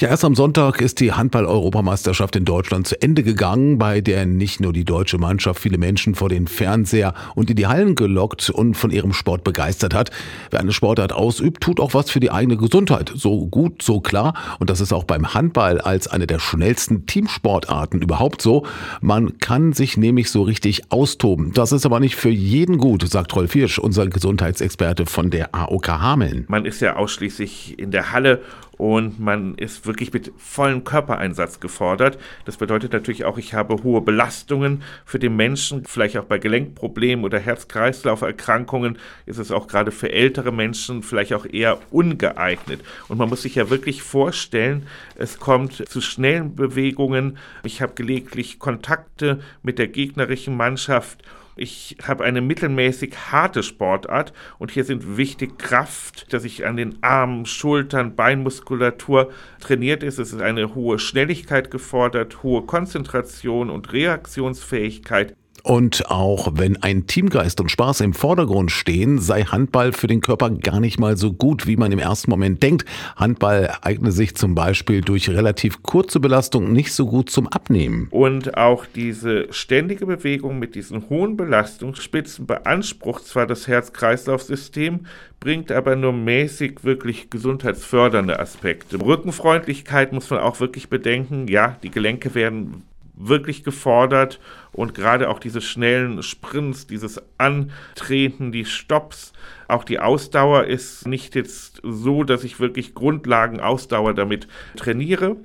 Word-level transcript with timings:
Ja, 0.00 0.10
erst 0.10 0.24
am 0.24 0.36
Sonntag 0.36 0.80
ist 0.80 1.00
die 1.00 1.10
Handball-Europameisterschaft 1.10 2.36
in 2.36 2.44
Deutschland 2.44 2.86
zu 2.86 3.02
Ende 3.02 3.24
gegangen, 3.24 3.78
bei 3.78 4.00
der 4.00 4.26
nicht 4.26 4.60
nur 4.60 4.72
die 4.72 4.84
deutsche 4.84 5.18
Mannschaft 5.18 5.60
viele 5.60 5.76
Menschen 5.76 6.14
vor 6.14 6.28
den 6.28 6.46
Fernseher 6.46 7.14
und 7.34 7.50
in 7.50 7.56
die 7.56 7.66
Hallen 7.66 7.96
gelockt 7.96 8.48
und 8.48 8.76
von 8.76 8.92
ihrem 8.92 9.12
Sport 9.12 9.42
begeistert 9.42 9.94
hat. 9.94 10.12
Wer 10.52 10.60
eine 10.60 10.70
Sportart 10.70 11.12
ausübt, 11.12 11.64
tut 11.64 11.80
auch 11.80 11.94
was 11.94 12.12
für 12.12 12.20
die 12.20 12.30
eigene 12.30 12.56
Gesundheit. 12.56 13.10
So 13.12 13.48
gut, 13.48 13.82
so 13.82 14.00
klar. 14.00 14.34
Und 14.60 14.70
das 14.70 14.80
ist 14.80 14.92
auch 14.92 15.02
beim 15.02 15.34
Handball 15.34 15.80
als 15.80 16.06
eine 16.06 16.28
der 16.28 16.38
schnellsten 16.38 17.06
Teamsportarten 17.06 18.00
überhaupt 18.00 18.40
so. 18.40 18.64
Man 19.00 19.38
kann 19.40 19.72
sich 19.72 19.96
nämlich 19.96 20.30
so 20.30 20.42
richtig 20.42 20.92
austoben. 20.92 21.52
Das 21.54 21.72
ist 21.72 21.84
aber 21.84 21.98
nicht 21.98 22.14
für 22.14 22.30
jeden 22.30 22.78
gut, 22.78 23.02
sagt 23.10 23.34
Rolf 23.34 23.52
Hirsch, 23.52 23.80
unser 23.80 24.06
Gesundheitsexperte 24.06 25.06
von 25.06 25.30
der 25.30 25.56
AOK 25.56 25.88
Hameln. 25.88 26.44
Man 26.46 26.66
ist 26.66 26.80
ja 26.80 26.94
ausschließlich 26.94 27.80
in 27.80 27.90
der 27.90 28.12
Halle 28.12 28.42
und 28.78 29.20
man 29.20 29.56
ist 29.56 29.86
wirklich 29.86 30.12
mit 30.12 30.32
vollem 30.38 30.84
Körpereinsatz 30.84 31.60
gefordert. 31.60 32.18
Das 32.44 32.56
bedeutet 32.56 32.92
natürlich 32.92 33.24
auch, 33.24 33.36
ich 33.36 33.52
habe 33.52 33.82
hohe 33.82 34.00
Belastungen 34.00 34.82
für 35.04 35.18
den 35.18 35.36
Menschen, 35.36 35.84
vielleicht 35.84 36.16
auch 36.16 36.24
bei 36.24 36.38
Gelenkproblemen 36.38 37.24
oder 37.24 37.38
Herz-Kreislauf-Erkrankungen 37.38 38.98
ist 39.26 39.38
es 39.38 39.50
auch 39.50 39.66
gerade 39.66 39.90
für 39.90 40.10
ältere 40.10 40.52
Menschen 40.52 41.02
vielleicht 41.02 41.34
auch 41.34 41.44
eher 41.44 41.78
ungeeignet. 41.90 42.80
Und 43.08 43.18
man 43.18 43.28
muss 43.28 43.42
sich 43.42 43.56
ja 43.56 43.68
wirklich 43.68 44.02
vorstellen, 44.02 44.86
es 45.16 45.38
kommt 45.38 45.88
zu 45.88 46.00
schnellen 46.00 46.54
Bewegungen. 46.54 47.38
Ich 47.64 47.82
habe 47.82 47.94
gelegentlich 47.94 48.60
Kontakte 48.60 49.40
mit 49.62 49.78
der 49.78 49.88
gegnerischen 49.88 50.56
Mannschaft 50.56 51.22
ich 51.58 51.96
habe 52.06 52.24
eine 52.24 52.40
mittelmäßig 52.40 53.32
harte 53.32 53.62
Sportart 53.62 54.32
und 54.58 54.70
hier 54.70 54.84
sind 54.84 55.16
wichtig 55.16 55.58
Kraft, 55.58 56.32
dass 56.32 56.44
ich 56.44 56.66
an 56.66 56.76
den 56.76 57.02
Armen, 57.02 57.46
Schultern, 57.46 58.14
Beinmuskulatur 58.14 59.30
trainiert 59.60 60.02
ist. 60.02 60.18
Es 60.18 60.32
ist 60.32 60.40
eine 60.40 60.74
hohe 60.74 60.98
Schnelligkeit 60.98 61.70
gefordert, 61.70 62.42
hohe 62.42 62.62
Konzentration 62.62 63.70
und 63.70 63.92
Reaktionsfähigkeit. 63.92 65.34
Und 65.68 66.10
auch 66.10 66.52
wenn 66.54 66.82
ein 66.82 67.06
Teamgeist 67.06 67.60
und 67.60 67.70
Spaß 67.70 68.00
im 68.00 68.14
Vordergrund 68.14 68.70
stehen, 68.70 69.18
sei 69.18 69.42
Handball 69.42 69.92
für 69.92 70.06
den 70.06 70.22
Körper 70.22 70.48
gar 70.48 70.80
nicht 70.80 70.98
mal 70.98 71.18
so 71.18 71.30
gut, 71.30 71.66
wie 71.66 71.76
man 71.76 71.92
im 71.92 71.98
ersten 71.98 72.30
Moment 72.30 72.62
denkt. 72.62 72.86
Handball 73.16 73.74
eigne 73.82 74.10
sich 74.10 74.34
zum 74.34 74.54
Beispiel 74.54 75.02
durch 75.02 75.28
relativ 75.28 75.82
kurze 75.82 76.20
Belastung 76.20 76.72
nicht 76.72 76.94
so 76.94 77.04
gut 77.04 77.28
zum 77.28 77.48
Abnehmen. 77.48 78.08
Und 78.12 78.56
auch 78.56 78.86
diese 78.86 79.52
ständige 79.52 80.06
Bewegung 80.06 80.58
mit 80.58 80.74
diesen 80.74 81.10
hohen 81.10 81.36
Belastungsspitzen 81.36 82.46
beansprucht 82.46 83.26
zwar 83.26 83.46
das 83.46 83.68
Herz-Kreislauf-System, 83.68 85.00
bringt 85.38 85.70
aber 85.70 85.96
nur 85.96 86.14
mäßig 86.14 86.82
wirklich 86.82 87.28
gesundheitsfördernde 87.28 88.40
Aspekte. 88.40 89.04
Rückenfreundlichkeit 89.04 90.14
muss 90.14 90.30
man 90.30 90.40
auch 90.40 90.60
wirklich 90.60 90.88
bedenken. 90.88 91.46
Ja, 91.46 91.76
die 91.82 91.90
Gelenke 91.90 92.34
werden 92.34 92.84
wirklich 93.18 93.64
gefordert 93.64 94.40
und 94.72 94.94
gerade 94.94 95.28
auch 95.28 95.40
diese 95.40 95.60
schnellen 95.60 96.22
Sprints, 96.22 96.86
dieses 96.86 97.20
Antreten, 97.36 98.52
die 98.52 98.64
Stops, 98.64 99.32
auch 99.66 99.84
die 99.84 99.98
Ausdauer 99.98 100.64
ist 100.64 101.06
nicht 101.06 101.34
jetzt 101.34 101.80
so, 101.82 102.22
dass 102.24 102.44
ich 102.44 102.60
wirklich 102.60 102.94
Grundlagenausdauer 102.94 104.14
damit 104.14 104.46
trainiere. 104.76 105.36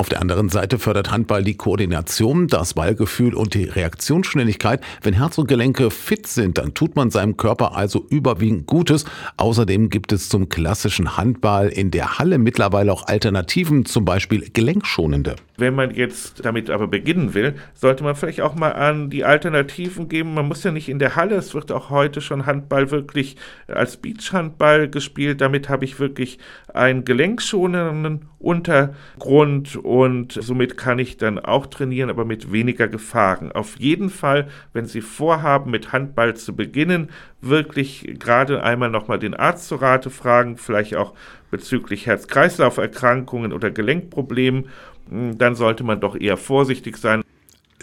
Auf 0.00 0.08
der 0.08 0.22
anderen 0.22 0.48
Seite 0.48 0.78
fördert 0.78 1.10
Handball 1.10 1.44
die 1.44 1.58
Koordination, 1.58 2.46
das 2.46 2.72
Ballgefühl 2.72 3.34
und 3.34 3.52
die 3.52 3.64
Reaktionsschnelligkeit. 3.64 4.80
Wenn 5.02 5.12
Herz 5.12 5.36
und 5.36 5.46
Gelenke 5.46 5.90
fit 5.90 6.26
sind, 6.26 6.56
dann 6.56 6.72
tut 6.72 6.96
man 6.96 7.10
seinem 7.10 7.36
Körper 7.36 7.76
also 7.76 8.06
überwiegend 8.08 8.66
Gutes. 8.66 9.04
Außerdem 9.36 9.90
gibt 9.90 10.12
es 10.12 10.30
zum 10.30 10.48
klassischen 10.48 11.18
Handball 11.18 11.68
in 11.68 11.90
der 11.90 12.18
Halle 12.18 12.38
mittlerweile 12.38 12.90
auch 12.94 13.08
Alternativen, 13.08 13.84
zum 13.84 14.06
Beispiel 14.06 14.48
gelenkschonende. 14.50 15.36
Wenn 15.58 15.74
man 15.74 15.94
jetzt 15.94 16.46
damit 16.46 16.70
aber 16.70 16.88
beginnen 16.88 17.34
will, 17.34 17.56
sollte 17.74 18.02
man 18.02 18.16
vielleicht 18.16 18.40
auch 18.40 18.54
mal 18.54 18.72
an 18.72 19.10
die 19.10 19.24
Alternativen 19.26 20.08
geben. 20.08 20.32
Man 20.32 20.48
muss 20.48 20.64
ja 20.64 20.72
nicht 20.72 20.88
in 20.88 20.98
der 20.98 21.16
Halle, 21.16 21.34
es 21.34 21.52
wird 21.52 21.70
auch 21.72 21.90
heute 21.90 22.22
schon 22.22 22.46
Handball 22.46 22.90
wirklich 22.90 23.36
als 23.68 23.98
Beachhandball 23.98 24.88
gespielt. 24.88 25.42
Damit 25.42 25.68
habe 25.68 25.84
ich 25.84 26.00
wirklich 26.00 26.38
einen 26.72 27.04
gelenkschonenden 27.04 28.29
Untergrund 28.40 29.76
und 29.76 30.32
somit 30.32 30.76
kann 30.76 30.98
ich 30.98 31.18
dann 31.18 31.38
auch 31.38 31.66
trainieren, 31.66 32.10
aber 32.10 32.24
mit 32.24 32.50
weniger 32.50 32.88
Gefahren. 32.88 33.52
Auf 33.52 33.78
jeden 33.78 34.10
Fall, 34.10 34.48
wenn 34.72 34.86
Sie 34.86 35.02
vorhaben, 35.02 35.70
mit 35.70 35.92
Handball 35.92 36.34
zu 36.34 36.56
beginnen, 36.56 37.10
wirklich 37.40 38.16
gerade 38.18 38.62
einmal 38.62 38.90
nochmal 38.90 39.18
den 39.18 39.34
Arzt 39.34 39.68
zur 39.68 39.82
Rate 39.82 40.10
fragen, 40.10 40.56
vielleicht 40.56 40.96
auch 40.96 41.14
bezüglich 41.50 42.06
Herz-Kreislauf-Erkrankungen 42.06 43.52
oder 43.52 43.70
Gelenkproblemen 43.70 44.66
dann 45.10 45.54
sollte 45.56 45.84
man 45.84 46.00
doch 46.00 46.16
eher 46.16 46.36
vorsichtig 46.36 46.96
sein. 46.96 47.22